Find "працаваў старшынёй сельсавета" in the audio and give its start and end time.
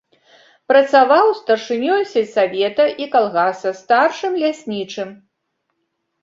0.71-2.87